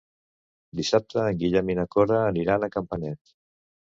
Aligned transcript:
Dissabte 0.77 1.19
en 1.31 1.37
Guillem 1.43 1.69
i 1.71 1.75
na 1.79 1.85
Cora 1.97 2.21
aniran 2.31 2.65
a 2.65 2.71
Campanet. 2.77 3.35